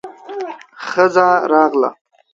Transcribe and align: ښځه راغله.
ښځه 0.87 1.27
راغله. 1.51 1.89